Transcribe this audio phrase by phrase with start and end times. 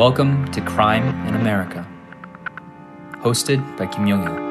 [0.00, 1.86] Welcome to Crime in America.
[3.22, 4.49] Hosted by Kim Young Il.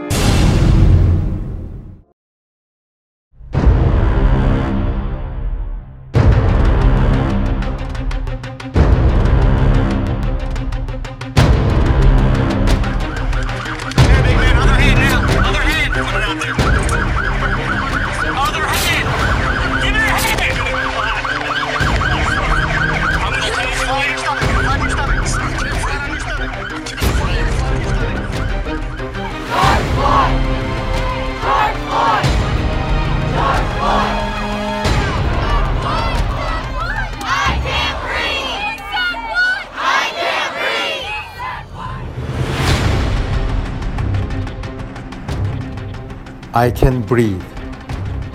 [46.59, 47.41] I can breathe.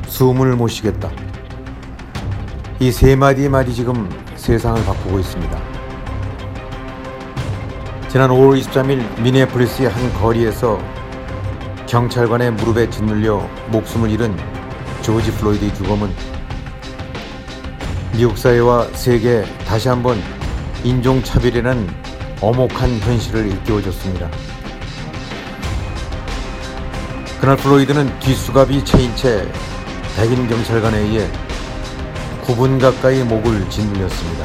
[0.06, 1.10] 숨을 못 쉬겠다.
[2.80, 5.60] 이 세 마디의 말이 지금 세상을 바꾸고 있습니다.
[8.08, 10.80] 지난 5월 23일 미네폴리스의 한 거리에서
[11.86, 14.34] 경찰관의 무릎에 짓눌려 목숨을 잃은
[15.02, 16.10] 조지 플로이드의 죽음은
[18.16, 20.16] 미국 사회와 세계에 다시 한번
[20.82, 21.88] 인종차별이라는
[22.40, 24.30] 엄혹한 현실을 일깨워줬습니다.
[27.44, 29.46] 그날 플로이드는 뒷수갑이 채인 채
[30.16, 31.28] 백인 경찰관에 의해
[32.42, 34.44] 9분 가까이 목을 짓눌렸습니다.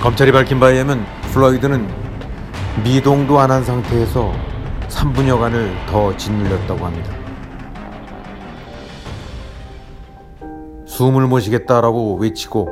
[0.00, 1.86] 검찰이 밝힌 바에 의하면 플로이드는
[2.82, 4.32] 미동도 안 한 상태에서
[4.88, 7.14] 3분여간을 더 짓눌렸다고 합니다.
[10.86, 12.70] 숨을 못 쉬겠다라고 외치고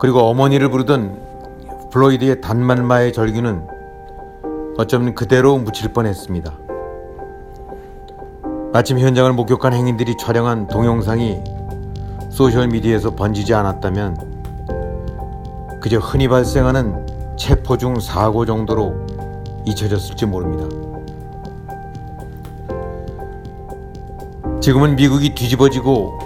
[0.00, 3.71] 그리고 어머니를 부르던 플로이드의 단말마의 절규는
[4.78, 6.52] 어쩌면 그대로 묻힐 뻔했습니다.
[8.72, 11.42] 아침 현장을 목격한 행인들이 촬영한 동영상이
[12.30, 14.32] 소셜미디어에서 번지지 않았다면
[15.82, 18.94] 그저 흔히 발생하는 체포 중 사고 정도로
[19.66, 20.64] 잊혀졌을지 모릅니다.
[24.60, 26.18] 지금은 미국이 뒤집어지고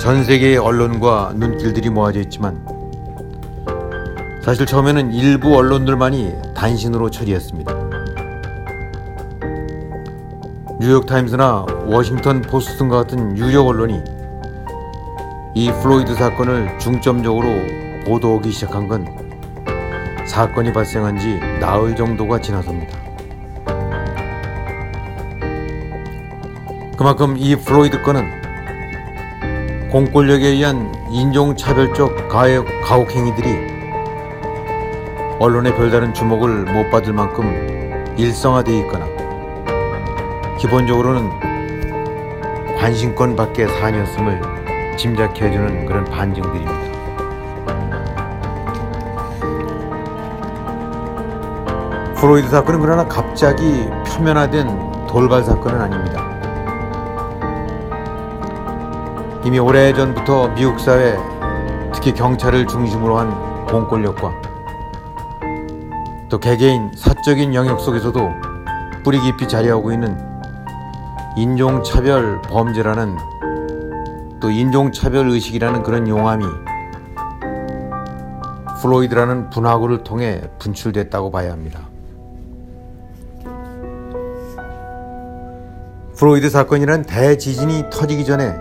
[0.00, 2.66] 전 세계의 언론과 눈길들이 모아져 있지만
[4.42, 7.72] 사실 처음에는 일부 언론들만이 단신으로 처리했습니다.
[10.78, 13.98] 뉴욕타임스나 워싱턴 포스트 과 같은 유력 언론이
[15.54, 17.48] 이 플로이드 사건을 중점적으로
[18.04, 19.06] 보도하기 시작한 건
[20.26, 22.98] 사건이 발생한 지 나흘 정도가 지나서입니다.
[26.98, 33.69] 그만큼 이 플로이드 건은 공권력에 의한 인종차별적 가혹, 가혹 행위들이
[35.40, 39.06] 언론의 별다른 주목을 못 받을 만큼 일상화되어 있거나
[40.58, 41.30] 기본적으로는
[42.76, 46.90] 관심권 밖의 사안이었음을 짐작해 해주는 그런 반증들입니다.
[52.16, 56.22] 프로이드 사건은 그러나 갑자기 표면화된 돌발 사건은 아닙니다.
[59.42, 61.16] 이미 오래전부터 미국 사회,
[61.94, 64.49] 특히 경찰을 중심으로 한 공권력과
[66.30, 68.30] 또 개개인 사적인 영역 속에서도
[69.02, 70.16] 뿌리 깊이 자리하고 있는
[71.36, 73.16] 인종차별 범죄라는
[74.38, 76.44] 또 인종차별 의식이라는 그런 용암이
[78.80, 81.80] 플로이드라는 분화구를 통해 분출됐다고 봐야 합니다.
[86.16, 88.54] 플로이드 사건이란 대지진이 터지기 전에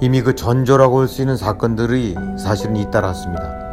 [0.00, 3.71] 이미 그 전조라고 할 수 있는 사건들이 사실은 잇따랐습니다.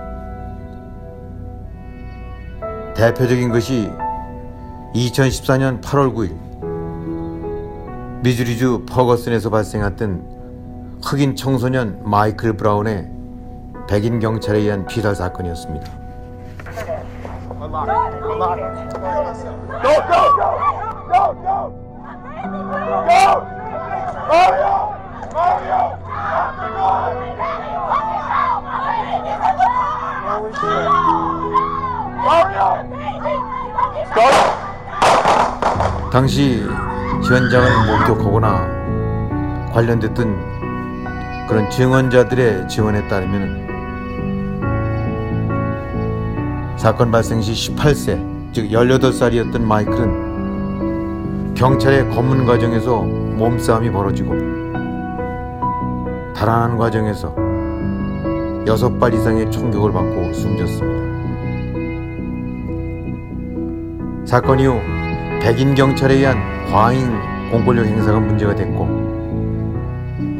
[2.99, 3.89] 대표적인 것이
[4.93, 6.35] 2014년 8월 9일
[8.21, 13.09] 미주리주 퍼거슨에서 발생했던 흑인 청소년 마이클 브라운의
[13.87, 15.89] 백인 경찰에 의한 피살 사건이었습니다.
[36.11, 36.64] 당시
[37.28, 43.70] 현장을 목격하거나 관련됐던 그런 증언자들의 증언에 따르면
[46.78, 54.34] 사건 발생 시 18세, 즉 18살이었던 마이클은 경찰의 검문 과정에서 몸싸움이 벌어지고
[56.34, 57.35] 달아난 과정에서
[58.66, 61.09] 여섯 발 이상의 총격을 받고 숨졌습니다.
[64.29, 64.79] 사건 이후
[65.41, 66.37] 백인 경찰에 의한
[66.67, 68.85] 과잉 공권력 행사가 문제가 됐고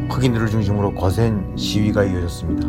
[0.08, 2.68] 흑인들을 중심으로 거센 시위가 이어졌습니다.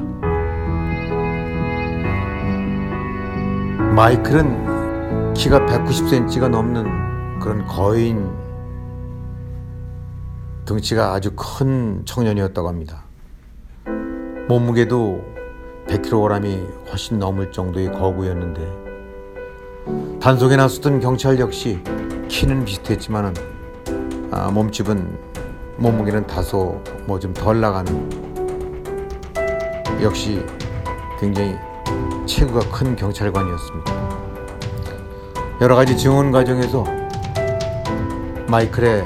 [3.94, 8.28] 마이클은 키가 190cm가 넘는 그런 거인
[10.66, 13.04] 덩치가 아주 큰 청년이었다고 합니다.
[14.48, 15.24] 몸무게도
[15.88, 18.81] 100kg이 훨씬 넘을 정도의 거구였는데
[20.20, 21.80] 단속에 나섰던 경찰 역시
[22.28, 23.34] 키는 비슷했지만
[24.32, 25.18] 아, 몸집은
[25.78, 28.10] 몸무게는 다소 뭐 좀 덜 나가는
[30.02, 30.44] 역시
[31.20, 31.56] 굉장히
[32.26, 33.92] 체구가 큰 경찰관이었습니다.
[35.62, 36.86] 여러 가지 증언 과정에서
[38.48, 39.06] 마이클의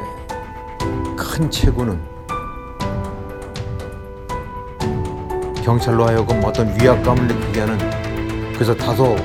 [1.17, 1.99] 큰 체구는
[5.63, 7.77] 경찰로 하여금 어떤 위압감을 느끼게 하는
[8.53, 9.15] 그래서 다소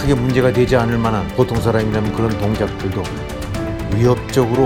[0.00, 3.02] 크게 문제가 되지 않을 만한 보통 사람이라면 그런 동작들도
[3.94, 4.64] 위협적으로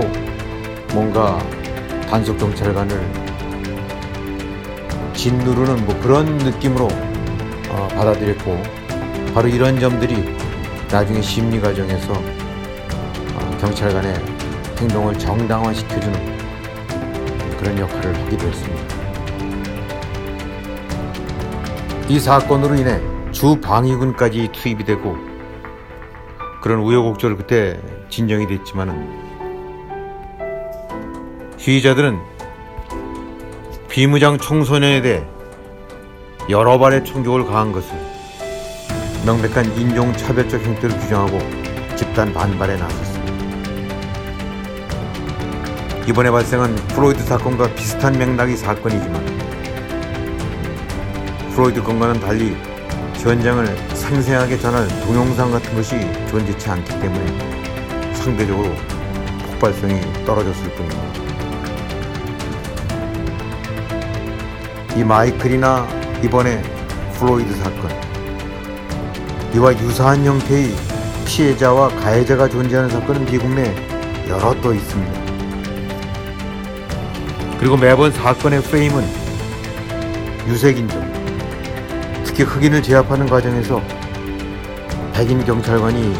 [0.93, 1.37] 뭔가
[2.09, 2.97] 단속 경찰관을
[5.13, 6.87] 짓누르는 뭐 그런 느낌으로
[7.69, 8.63] 어, 받아들였고
[9.33, 10.37] 바로 이런 점들이
[10.89, 14.15] 나중에 심리 과정에서 어, 경찰관의
[14.79, 16.37] 행동을 정당화시켜주는
[17.59, 18.95] 그런 역할을 하기도 했습니다.
[22.07, 25.17] 이 사건으로 인해 주 방위군까지 투입이 되고
[26.61, 27.77] 그런 우여곡절 그때
[28.07, 29.09] 진정이 됐지만은
[31.57, 32.17] 피의자들은
[33.89, 35.27] 비무장 청소년에 대해
[36.49, 37.93] 여러 발의 총격을 가한 것을
[39.25, 41.37] 명백한 인종차별적 행태로 규정하고
[41.97, 43.33] 집단 반발에 나섰습니다.
[46.07, 49.25] 이번에 발생한 프로이드 사건과 비슷한 맥락의 사건이지만
[51.53, 52.55] 플로이드 건과는 달리
[53.25, 55.95] 현장을 생생하게 전할 동영상 같은 것이
[56.29, 58.71] 존재치 않기 때문에 상대적으로
[59.49, 61.01] 폭발성이 떨어졌을 뿐입니다.
[64.95, 65.87] 이 마이클이나
[66.23, 66.61] 이번에
[67.13, 67.89] 플로이드 사건
[69.55, 70.75] 이와 유사한 형태의
[71.25, 73.75] 피해자와 가해자가 존재하는 사건은 미국 내
[74.29, 75.25] 여럿 또 있습니다.
[77.57, 79.03] 그리고 매번 사건의 프레임은
[80.47, 81.04] 유색인종,
[82.35, 83.81] 특히 흑인을 제압하는 과정에서
[85.13, 86.13] 백인 경찰관이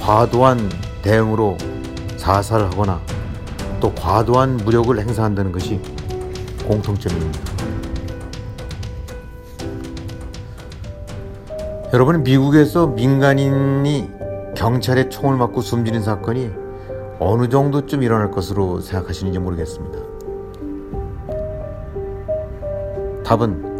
[0.00, 0.70] 과도한
[1.02, 1.58] 대응으로
[2.16, 3.02] 자살을 하거나
[3.80, 5.78] 또 과도한 무력을 행사한다는 것이
[6.66, 7.38] 공통점입니다.
[11.92, 14.08] 여러분 미국에서 민간인이
[14.56, 16.50] 경찰의 총을 맞고 숨지는 사건이
[17.18, 19.98] 어느 정도쯤 일어날 것으로 생각하시는지 모르겠습니다.
[23.22, 23.73] 답은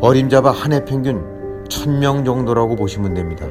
[0.00, 1.22] 어림잡아 한 해 평균
[1.68, 3.46] 1000명 정도라고 보시면 됩니다.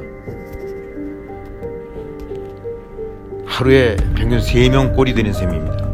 [3.46, 5.88] 하루에 평균 3명 꼴이 되는 셈입니다.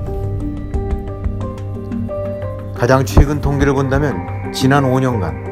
[2.74, 5.44] 가장 최근 통계를 본다면 지난 5년간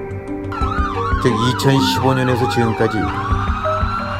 [1.23, 2.99] 즉 2015년에서 지금까지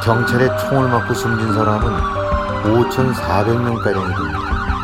[0.03, 1.89] 경찰의 총을 맞고 숨진 사람은
[2.63, 4.74] 5,400명가량이 됩니다.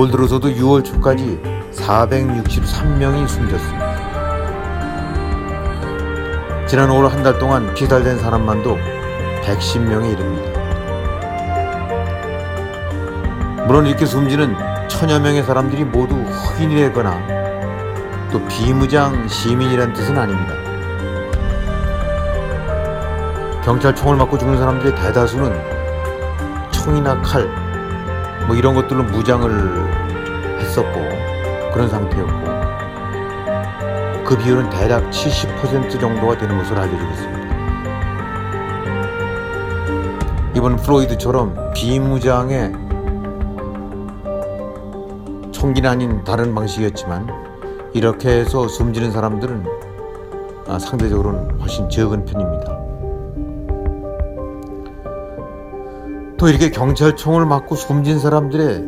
[0.00, 1.38] 올 들어서도 6월 초까지
[1.74, 3.90] 463명이 숨졌습니다.
[6.66, 8.78] 지난 5월 한 달 동안 피살된 사람만도
[9.44, 10.50] 110명에 이릅니다.
[13.66, 14.56] 물론 이렇게 숨지는
[14.88, 17.20] 천여 명의 사람들이 모두 흑인이 되거나
[18.32, 20.54] 또 비무장 시민이란 뜻은 아닙니다.
[23.62, 25.60] 경찰 총을 맞고 죽는 사람들의 대다수는
[26.70, 27.46] 총이나 칼,
[28.50, 29.48] 뭐 이런 것들로 무장을
[30.58, 31.00] 했었고
[31.72, 32.50] 그런 상태였고
[34.24, 37.40] 그 비율은 대략 70% 정도가 되는 것으로 알려지고 있습니다.
[40.56, 42.72] 이번 플로이드처럼 비무장의
[45.52, 47.28] 총기는 아닌 다른 방식이었지만
[47.94, 49.64] 이렇게 해서 숨지는 사람들은
[50.66, 52.79] 아, 상대적으로는 훨씬 적은 편입니다.
[56.40, 58.82] 또 이렇게 경찰총을 맞고 숨진 사람들의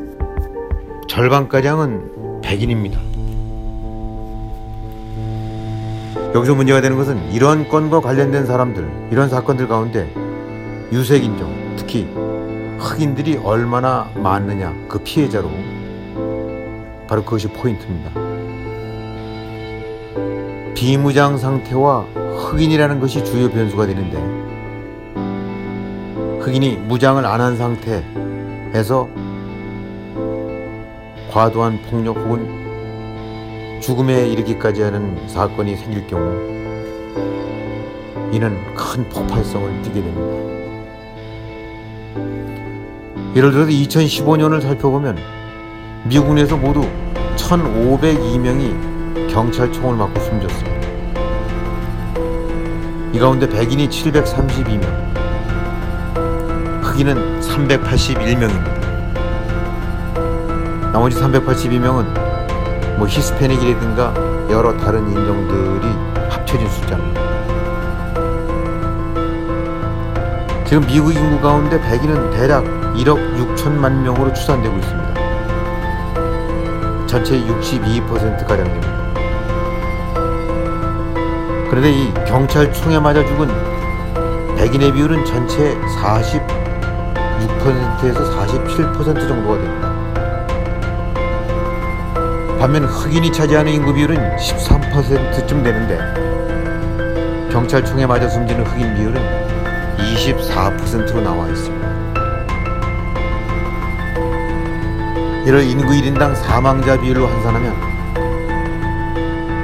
[1.07, 2.99] 절반가량은 백인입니다.
[6.35, 10.11] 여기서 문제가 되는 것은 이런 건과 관련된 사람들, 이런 사건들 가운데
[10.93, 12.09] 유색인종, 특히
[12.79, 15.51] 흑인들이 얼마나 많느냐, 그 피해자로
[17.07, 18.13] 바로 그것이 포인트입니다.
[20.75, 24.42] 비무장 상태와 흑인이라는 것이 주요 변수가 되는데
[26.43, 29.09] 흑인이 무장을 안 한 상태에서
[31.31, 36.25] 과도한 폭력 혹은 죽음에 이르기까지 하는 사건이 생길 경우
[38.33, 40.53] 이는 큰 폭발성을 띠게 됩니다.
[43.37, 45.17] 예를 들어서 2015년을 살펴보면
[46.05, 46.85] 미국 내에서 모두
[47.37, 50.83] 1,502명이 경찰총을 맞고 숨졌습니다.
[53.13, 54.83] 이 가운데 백인이 732명,
[56.93, 58.83] 흑인은 381명입니다.
[60.93, 62.05] 나머지 382명은
[62.99, 64.13] 뭐 히스패닉이라든가
[64.51, 65.87] 여러 다른 인종들이
[66.29, 67.23] 합쳐진 숫자입니다.
[70.67, 72.63] 지금 미국 인구 가운데 백인은 대략
[72.95, 75.15] 1억 6천만 명으로 추산되고 있습니다.
[77.07, 78.93] 전체의 62%가량 됩니다.
[81.71, 83.49] 그런데 이 경찰총에 맞아 죽은
[84.57, 85.75] 백인의 비율은 전체
[87.49, 89.93] 46%에서 47% 정도가 됩니다.
[92.59, 95.99] 반면 흑인이 차지하는 인구 비율은 13%쯤 되는데
[97.51, 99.21] 경찰총에 맞아 숨지는 흑인 비율은
[99.99, 101.93] 24%로 나와 있습니다.
[105.45, 107.75] 이를 인구 1인당 사망자 비율로 환산하면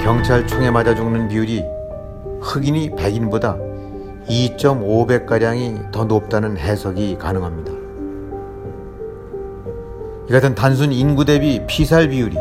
[0.03, 1.65] 경찰총에 맞아 죽는 비율이
[2.41, 3.57] 흑인이 백인보다
[4.29, 7.73] 2.5배가량이 더 높다는 해석이 가능합니다.
[10.29, 12.37] 이 같은 단순 인구 대비 피살 비율이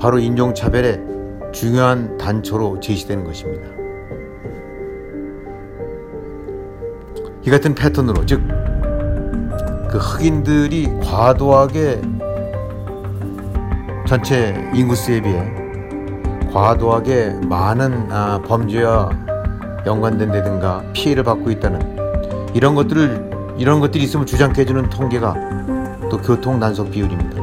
[0.00, 1.00] 바로 인종차별의
[1.52, 3.68] 중요한 단초로 제시되는 것입니다.
[7.42, 8.40] 이 같은 패턴으로 즉
[9.94, 12.02] 그 흑인들이 과도하게
[14.08, 15.54] 전체 인구수에 비해
[16.52, 19.08] 과도하게 많은 아, 범죄와
[19.86, 21.96] 연관된 데든가 피해를 받고 있다는
[22.54, 25.34] 이런 것들을 이런 것들이 있음을 주장해 해 주는 통계가
[26.10, 27.42] 또 교통 단속 비율입니다.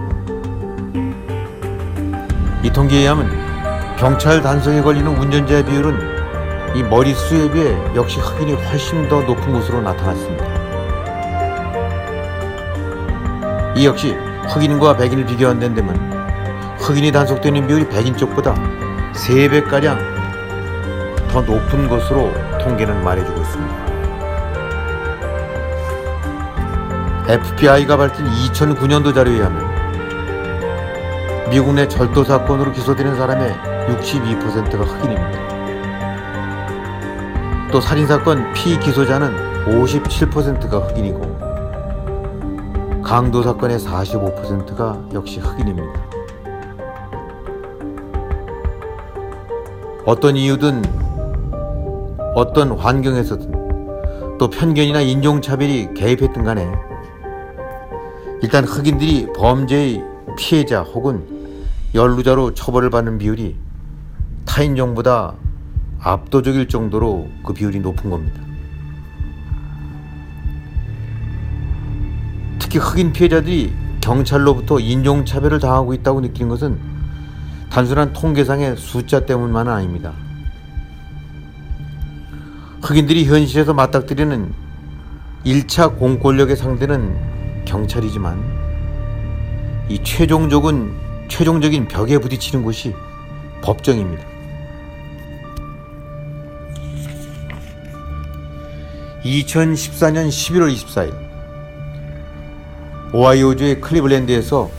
[2.64, 3.30] 이 통계에 의하면
[3.98, 6.12] 경찰 단속에 걸리는 운전자의 비율은
[6.76, 10.46] 이 머릿수에 비해 역시 흑인이 훨씬 더 높은 것으로 나타났습니다.
[13.76, 14.16] 이 역시
[14.48, 18.54] 흑인과 백인을 비교한다면 흑인이 단속되는 비율이 백인 쪽보다
[19.14, 20.21] 3배가량
[21.32, 23.92] 더 높은 것으로 통계는 말해주고 있습니다.
[27.30, 29.64] FBI가 밝힌 2009년도 자료에 의하면
[31.50, 33.54] 미국 내 절도 사건으로 기소되는 사람의
[33.88, 35.52] 62%가 흑인입니다.
[37.72, 41.40] 또 살인 사건 피기소자는 57%가 흑인이고
[43.02, 46.12] 강도 사건의 45%가 역시 흑인입니다.
[50.06, 51.01] 어떤 이유든
[52.34, 56.72] 어떤 환경에서든 또 편견이나 인종차별이 개입했든 간에
[58.42, 60.02] 일단 흑인들이 범죄의
[60.38, 61.26] 피해자 혹은
[61.94, 63.58] 연루자로 처벌을 받는 비율이
[64.46, 65.36] 타인종보다
[66.00, 68.42] 압도적일 정도로 그 비율이 높은 겁니다.
[72.58, 76.80] 특히 흑인 피해자들이 경찰로부터 인종차별을 당하고 있다고 느끼는 것은
[77.70, 80.14] 단순한 통계상의 숫자 때문만은 아닙니다.
[82.82, 84.54] 흑인들이 현실에서 맞닥뜨리는
[85.46, 88.44] 1차 공권력의 상대는 경찰이지만
[89.88, 92.94] 이 최종적인 최종적인 벽에 부딪히는 곳이
[93.62, 94.24] 법정입니다.
[99.24, 101.14] 2014년 11월 24일
[103.14, 104.70] 오하이오주의 클리블랜드에서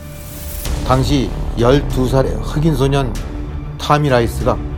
[0.86, 3.14] 당시 12살의 흑인 소년
[3.78, 4.71] 타미 라이스가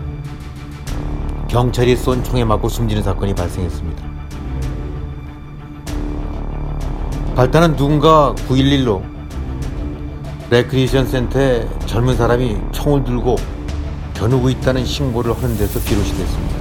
[1.54, 4.02] 경찰이 쏜 총에 맞고 숨지는 사건이 발생했습니다.
[7.37, 9.00] 발단은 누군가 911로
[10.50, 13.37] 레크리에이션 센터에 젊은 사람이 총을 들고
[14.14, 16.56] 겨누고 있다는 신고를 하는 데서 비롯이 됐습니다.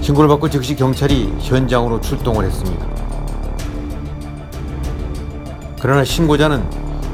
[0.00, 2.86] 신고를 받고 즉시 경찰이 현장으로 출동을 했습니다.
[5.82, 6.64] 그러나 신고자는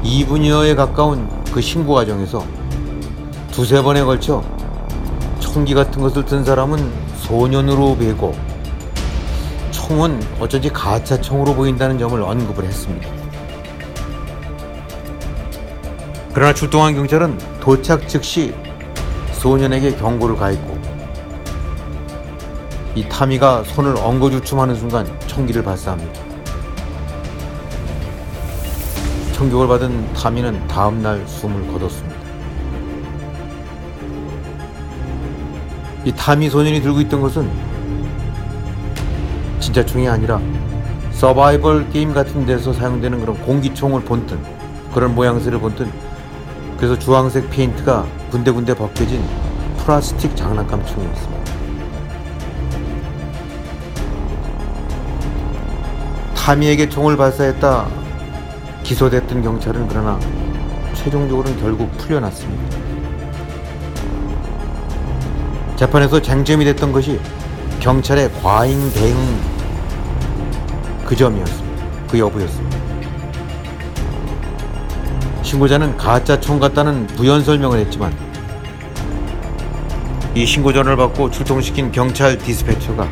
[0.05, 2.45] 2분여에 가까운 그 신고 과정에서
[3.53, 4.41] 두세 번에 걸쳐
[5.53, 8.35] 총기 같은 것을 든 사람은 소년으로 배고
[9.69, 13.07] 총은 어쩐지 가짜 총으로 보인다는 점을 언급을 했습니다.
[16.33, 18.55] 그러나 출동한 경찰은 도착 즉시
[19.33, 20.75] 소년에게 경고를 가했고
[22.95, 26.19] 이 타미가 손을 엉거주춤하는 순간 총기를 발사합니다.
[29.33, 32.12] 총격을 받은 타미는 다음날 숨을 거뒀습니다.
[36.05, 37.49] 이 타미 소년이 들고 있던 것은
[39.59, 40.41] 진짜 총이 아니라
[41.11, 44.37] 서바이벌 게임 같은 데서 사용되는 그런 공기총을 본뜬
[44.93, 45.89] 그런 모양새를 본뜬
[46.77, 49.23] 그래서 주황색 페인트가 군데군데 벗겨진
[49.77, 51.43] 플라스틱 장난감 총이었습니다.
[56.35, 57.87] 타미에게 총을 발사했다
[58.83, 60.19] 기소됐던 경찰은 그러나
[60.93, 62.62] 최종적으로는 결국 풀려났습니다.
[65.83, 67.19] 재판에서 쟁점이 됐던 것이
[67.81, 69.17] 경찰의 과잉 대응
[71.05, 71.85] 그 점이었습니다.
[72.07, 72.77] 그 여부였습니다.
[75.41, 78.15] 신고자는 가짜 총 같다는 부연 설명을 했지만
[80.33, 83.05] 이 신고 전화를 받고 출동시킨 경찰 디스패처가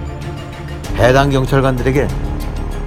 [0.96, 2.08] 해당 경찰관들에게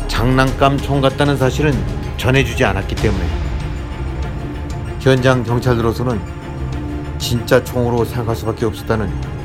[0.08, 1.74] 장난감 총 같다는 사실은
[2.16, 3.22] 전해주지 않았기 때문에
[5.00, 6.18] 현장 경찰들로서는
[7.18, 9.43] 진짜 총으로 생각할 수밖에 없었다는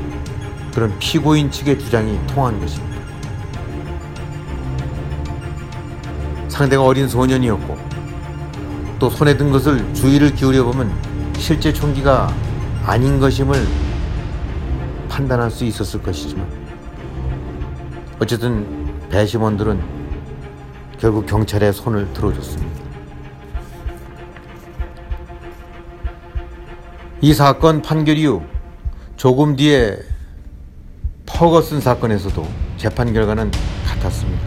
[0.74, 3.00] 그런 피고인 측의 주장이 통한 것입니다.
[6.48, 7.78] 상대가 어린 소년이었고
[8.98, 10.92] 또 손에 든 것을 주의를 기울여 보면
[11.38, 12.32] 실제 총기가
[12.84, 13.66] 아닌 것임을
[15.08, 16.46] 판단할 수 있었을 것이지만
[18.20, 19.82] 어쨌든 배심원들은
[20.98, 22.80] 결국 경찰의 손을 들어줬습니다.
[27.22, 28.42] 이 사건 판결 이후
[29.16, 30.09] 조금 뒤에
[31.40, 33.50] 퍼거슨 사건에서도 재판 결과는
[33.86, 34.42] 같았습니다.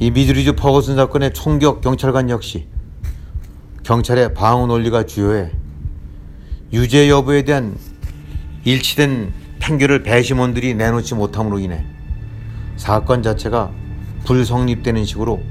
[0.00, 2.68] 이 미드리즈 퍼거슨 사건의 총격 경찰관 역시
[3.82, 5.50] 경찰의 방어 논리가 주요해
[6.72, 7.76] 유죄 여부에 대한
[8.64, 11.84] 일치된 판결을 배심원들이 내놓지 못함으로 인해
[12.78, 13.70] 사건 자체가
[14.24, 15.42] 불성립되는 식으로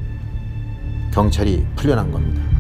[1.14, 2.51] 경찰이 풀려난 겁니다.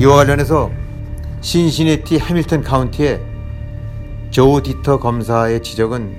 [0.00, 0.70] 이와 관련해서
[1.40, 3.20] 신시내티 해밀턴 카운티의
[4.30, 6.16] 조 디터 검사의 지적은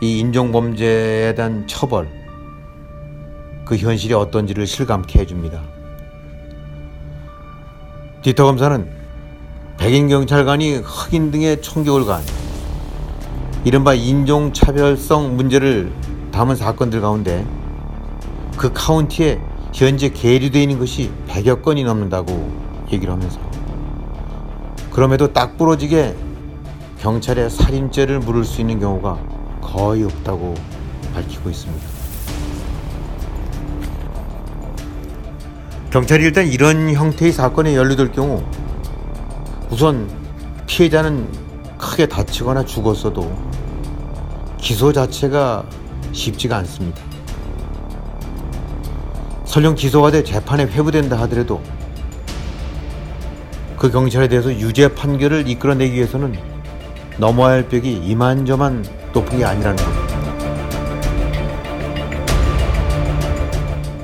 [0.00, 2.08] 이 인종범죄에 대한 처벌,
[3.66, 5.60] 그 현실이 어떤지를 실감케 해줍니다.
[8.22, 8.88] 디터 검사는
[9.76, 12.22] 백인 경찰관이 흑인 등의 총격을 가한
[13.64, 15.92] 이른바 인종차별성 문제를
[16.30, 17.46] 담은 사건들 가운데
[18.56, 19.40] 그 카운티에
[19.72, 22.61] 현재 계류되어 있는 것이 100여 건이 넘는다고
[22.92, 23.40] 얘기를 하면서
[24.90, 26.14] 그럼에도 딱 부러지게
[26.98, 29.18] 경찰에 살인죄를 물을 수 있는 경우가
[29.60, 30.54] 거의 없다고
[31.14, 31.86] 밝히고 있습니다.
[35.90, 38.42] 경찰이 일단 이런 형태의 사건에 연루될 경우
[39.70, 40.08] 우선
[40.66, 41.28] 피해자는
[41.76, 43.30] 크게 다치거나 죽었어도
[44.58, 45.64] 기소 자체가
[46.12, 47.00] 쉽지가 않습니다.
[49.44, 51.60] 설령 기소가 돼 재판에 회부된다 하더라도
[53.82, 56.38] 그 경찰에 대해서 유죄 판결을 이끌어내기 위해서는
[57.18, 60.12] 넘어야 할 벽이 이만저만 높은 게 아니라는 겁니다.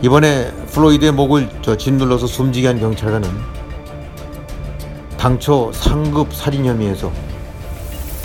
[0.03, 3.31] 이번에 플로이드의 목을 저 짓눌러서 숨지게 한 경찰관은
[5.17, 7.13] 당초 3급 살인 혐의에서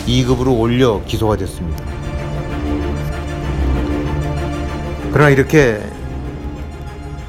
[0.07, 1.85] 2급으로 올려 기소가 됐습니다.
[5.11, 5.83] 그러나 이렇게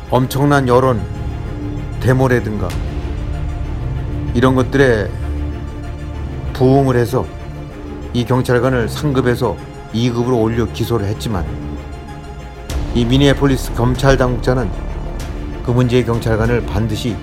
[0.09, 1.03] 엄청난 여론,
[2.01, 2.71] 데모라든가
[4.35, 5.09] 이런 것들에
[6.55, 7.25] 부응을 해서
[8.13, 9.57] 이 경찰관을 3급에서
[9.95, 11.45] 2급으로 올려 기소를 했지만
[12.95, 14.69] 이 미니애폴리스 검찰 당국자는
[15.65, 17.17] 그 문제의 경찰관을 반드시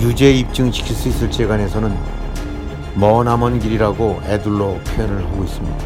[0.00, 1.96] 유죄 입증시킬 수 있을지에 관해서는
[2.94, 5.76] 머나먼 길이라고 애둘러 표현을 하고 있습니다.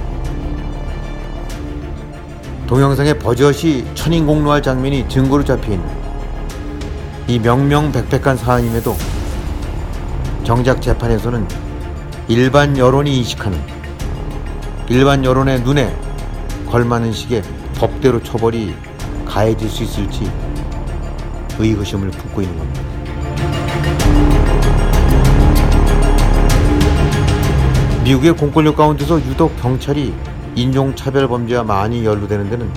[2.67, 5.87] 동영상에 버젓이 천인공노할 장면이 증거로 잡혀있는
[7.29, 8.97] 이 명명백백한 사안임에도
[10.45, 11.49] 정작 재판에서는
[12.29, 13.59] 일반 여론이 인식하는
[14.91, 15.97] 일반 여론의 눈에
[16.69, 17.43] 걸맞는 식의
[17.77, 18.75] 법대로 처벌이
[19.25, 20.31] 가해질 수 있을지
[21.59, 22.83] 의구심을 품고 있는 겁니다.
[28.05, 30.13] 미국의 공권력 가운데서 유독 경찰이
[30.57, 32.71] 인종차별 범죄와 많이 연루되는 데는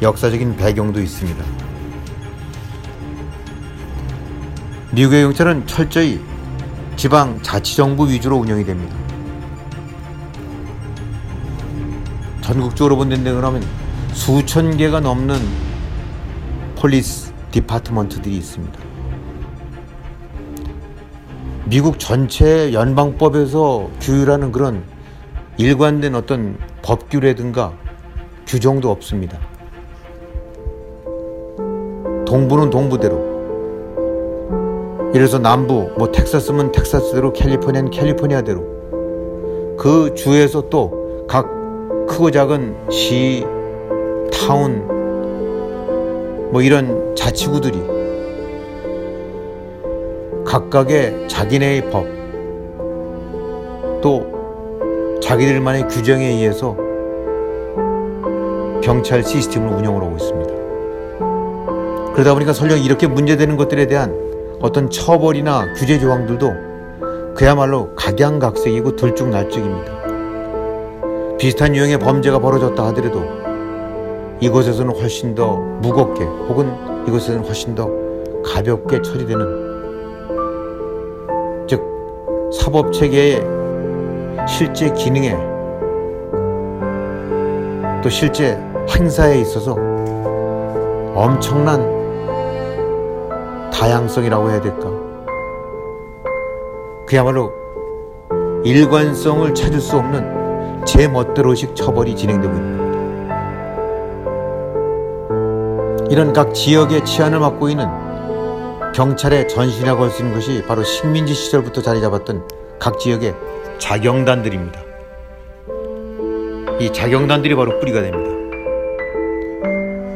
[0.00, 1.44] 역사적인 배경도 있습니다.
[4.92, 6.20] 미국의 경찰은 철저히
[6.98, 8.96] 지방 자치정부 위주로 운영이 됩니다.
[12.40, 13.62] 전국적으로 본다고 하면
[14.14, 15.36] 수천 개가 넘는
[16.74, 18.80] police department들이 있습니다.
[21.66, 24.82] 미국 전체 연방법에서 규율하는 그런
[25.56, 27.74] 일관된 어떤 법규라든가
[28.44, 29.38] 규정도 없습니다.
[32.26, 33.37] 동부는 동부대로
[35.18, 41.50] 이래서 남부 뭐 텍사스면 텍사스대로 캘리포니아는 캘리포니아대로 그 주에서 또 각
[42.06, 43.44] 크고 작은 시,
[44.32, 44.86] 타운
[46.52, 47.82] 뭐 이런 자치구들이
[50.46, 52.06] 각각의 자기네의 법
[54.00, 56.76] 또 자기들만의 규정에 의해서
[58.80, 60.54] 경찰 시스템을 운영을 하고 있습니다.
[62.12, 64.27] 그러다 보니까 설령 이렇게 문제되는 것들에 대한
[64.60, 69.98] 어떤 처벌이나 규제 조항들도 그야말로 각양각색이고 들쭉날쭉입니다.
[71.38, 73.22] 비슷한 유형의 범죄가 벌어졌다 하더라도
[74.40, 76.72] 이곳에서는 훨씬 더 무겁게 혹은
[77.06, 77.88] 이곳에서는 훨씬 더
[78.44, 79.68] 가볍게 처리되는
[81.68, 81.80] 즉
[82.52, 83.40] 사법 체계의
[84.48, 85.36] 실제 기능에
[88.02, 89.76] 또 실제 행사에 있어서
[91.14, 91.97] 엄청난
[93.78, 94.90] 다양성이라고 해야 될까?
[97.06, 97.52] 그야말로
[98.64, 102.88] 일관성을 찾을 수 없는 제 멋대로식 처벌이 진행되고 있습니다.
[106.10, 107.86] 이런 각 지역의 치안을 맡고 있는
[108.94, 112.48] 경찰의 전신이라고 할수 있는 것이 바로 식민지 시절부터 자리 잡았던
[112.80, 113.36] 각 지역의
[113.78, 114.80] 자경단들입니다.
[116.80, 118.30] 이 자경단들이 바로 뿌리가 됩니다.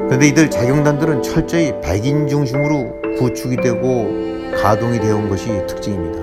[0.06, 4.08] 그런데 이들 자경단들은 철저히 백인 중심으로 구축이 되고
[4.60, 6.22] 가동이 되어 온 것이 특징입니다.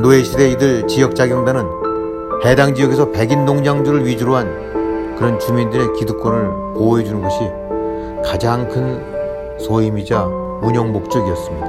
[0.00, 1.64] 노예시대 이들 지역 자경단은
[2.44, 7.38] 해당 지역에서 백인 농장주를 위주로 한 그런 주민들의 기득권을 보호해주는 것이
[8.24, 9.02] 가장 큰
[9.58, 10.24] 소임이자
[10.62, 11.66] 운영 목적이었습니다.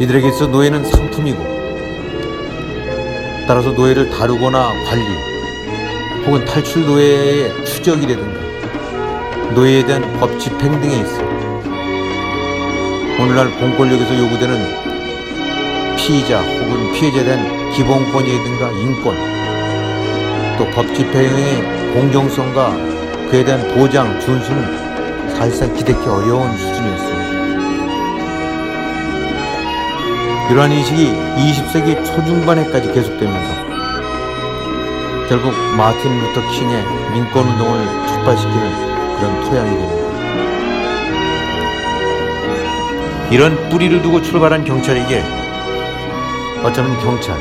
[0.00, 1.38] 이들에게 있어 노예는 상품이고
[3.46, 5.04] 따라서 노예를 다루거나 관리
[6.26, 8.39] 혹은 탈출 노예의 추적이라든가
[9.54, 11.18] 노예에 대한 법 집행 등에 있어
[13.20, 19.16] 오늘날 공권력에서 요구되는 피의자 혹은 피해자에 대한 기본권이라든가 인권
[20.56, 22.70] 또 법 집행의 공정성과
[23.30, 27.20] 그에 대한 보장, 준수는 사실상 기대기 어려운 수준이었습니다.
[30.50, 33.70] 이러한 인식이 20세기 초중반에까지 계속되면서
[35.28, 36.84] 결국 마틴 루터 킹의
[37.14, 38.89] 민권운동을 촉발시키는
[39.20, 40.10] 그런 토양이 됩니다.
[43.30, 45.22] 이런 뿌리를 두고 출발한 경찰에게
[46.64, 47.36] 어쩌면 경찰,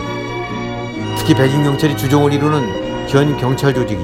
[1.17, 4.01] 특히 백인 경찰이 주종을 이루는 현 경찰 조직이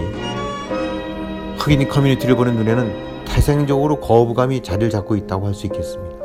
[1.58, 6.16] 흑인 커뮤니티를 보는 눈에는 태생적으로 거부감이 자리를 잡고 있다고 할 수 있겠습니다.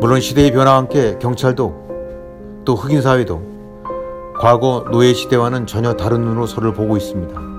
[0.00, 3.40] 물론 시대의 변화와 함께 경찰도 또 흑인 사회도
[4.38, 7.53] 과거 노예 시대와는 전혀 다른 눈으로 서로를 보고 있습니다.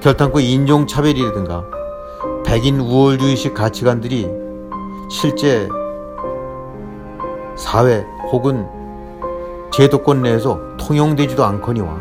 [0.00, 1.64] 결탄코 인종차별이라든가
[2.44, 4.28] 백인 우월주의식 가치관들이
[5.10, 5.68] 실제
[7.56, 8.66] 사회 혹은
[9.72, 11.98] 제도권 내에서 통용되지도 않거니와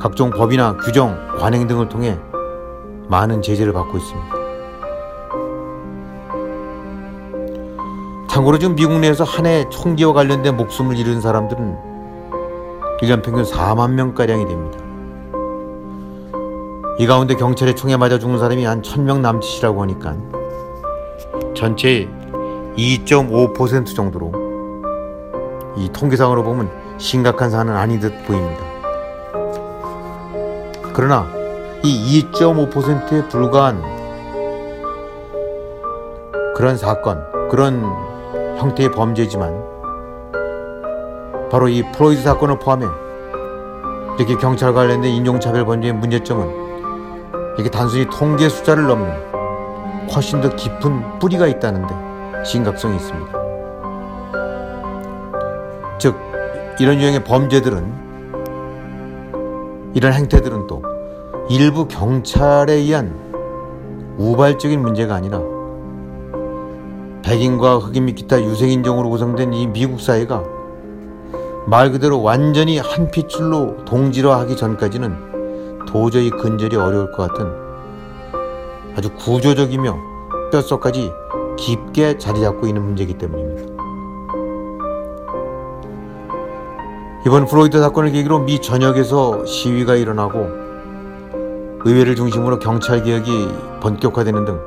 [0.00, 2.18] 각종 법이나 규정, 관행 등을 통해
[3.08, 4.38] 많은 제재를 받고 있습니다.
[8.28, 11.76] 참고로 지금 미국 내에서 한 해 총기와 관련된 목숨을 잃은 사람들은
[13.00, 14.87] 1년 평균 4만 명가량이 됩니다.
[16.98, 20.16] 이 가운데 경찰의 총에 맞아 죽은 사람이 한 1000명 남짓이라고 하니까
[21.54, 22.08] 전체의
[22.76, 24.32] 2.5% 정도로
[25.76, 28.64] 이 통계상으로 보면 심각한 사안은 아닌 듯 보입니다.
[30.92, 31.28] 그러나
[31.84, 33.80] 이 2.5%에 불과한
[36.56, 37.80] 그런 사건, 그런
[38.58, 39.62] 형태의 범죄지만
[41.48, 42.86] 바로 이 프로이드 사건을 포함해
[44.18, 46.67] 이렇게 경찰 관련된 인종차별 범죄의 문제점은
[47.58, 53.32] 이게 단순히 통계 숫자를 넘는 훨씬 더 깊은 뿌리가 있다는데 심각성이 있습니다.
[55.98, 56.16] 즉
[56.78, 58.08] 이런 유형의 범죄들은
[59.94, 60.82] 이런 행태들은 또
[61.50, 63.12] 일부 경찰에 의한
[64.18, 65.40] 우발적인 문제가 아니라
[67.24, 70.44] 백인과 흑인 및 기타 유색인종으로 구성된 이 미국 사회가
[71.66, 75.27] 말 그대로 완전히 한 핏줄로 동질화하기 전까지는
[75.88, 77.50] 도저히 근절이 어려울 것 같은
[78.94, 79.96] 아주 구조적이며
[80.52, 81.12] 뼛속까지
[81.56, 83.78] 깊게 자리 잡고 있는 문제이기 때문입니다.
[87.26, 90.46] 이번 프로이드 사건을 계기로 미 전역에서 시위가 일어나고
[91.84, 93.48] 의회를 중심으로 경찰 개혁이
[93.80, 94.60] 본격화되는 등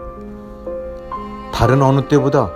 [1.54, 2.52] 다른 어느 때보다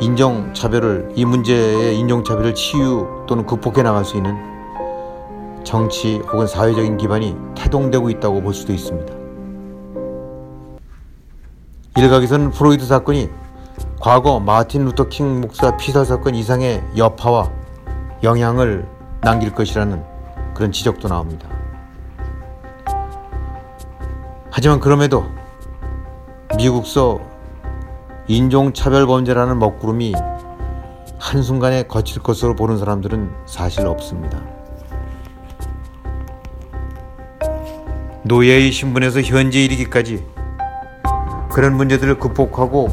[0.00, 4.53] 인종차별을 이 문제의 인종차별을 치유 또는 극복해 나갈 수 있는
[5.64, 9.14] 정치 혹은 사회적인 기반이 태동되고 있다고 볼 수도 있습니다.
[11.96, 13.30] 일각에서는 플로이드 사건이
[14.00, 17.50] 과거 마틴 루터 킹 목사 피살 사건 이상의 여파와
[18.22, 18.86] 영향을
[19.22, 20.02] 남길 것이라는
[20.54, 21.48] 그런 지적도 나옵니다.
[24.50, 25.24] 하지만 그럼에도
[26.56, 27.20] 미국서
[28.28, 30.14] 인종차별 범죄라는 먹구름이
[31.18, 34.53] 한순간에 거칠 것으로 보는 사람들은 사실 없습니다.
[38.26, 40.24] 노예의 신분에서 현재 이르기까지
[41.52, 42.88] 그런 문제들을 극복하고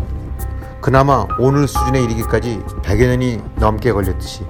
[0.82, 4.44] 그나마 오늘 수준에 이르기까지 100여 년이 넘게 걸렸듯이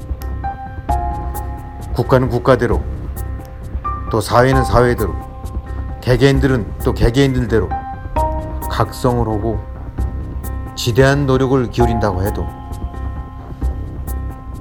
[1.94, 2.82] 국가는 국가대로
[4.10, 5.14] 또 사회는 사회대로
[6.02, 7.70] 개개인들은 또 개개인들대로
[8.72, 9.64] 각성을 하고
[10.76, 12.48] 지대한 노력을 기울인다고 해도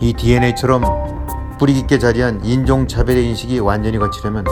[0.01, 4.45] 이 DNA처럼 뿌리 깊게 자리한 인종차별의 인식이 완전히 거치려면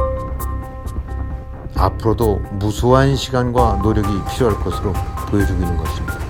[1.78, 4.92] 앞으로도 무수한 시간과 노력이 필요할 것으로
[5.30, 6.28] 보여주고 있는 것입니다.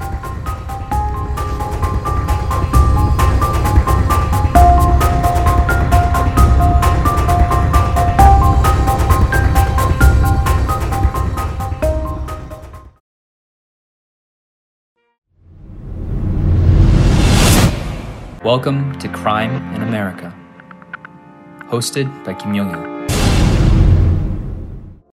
[19.29, 20.33] Crime in America.
[21.69, 22.98] Hosted by Kim Young Il.